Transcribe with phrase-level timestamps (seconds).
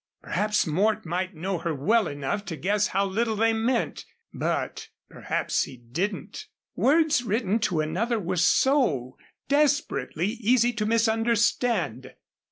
[0.23, 5.65] Perhaps Mort might know her well enough to guess how little they meant but perhaps
[5.65, 6.47] he didn't.
[6.75, 9.15] Words written to another were so
[9.47, 12.15] desperately easy to misunderstand.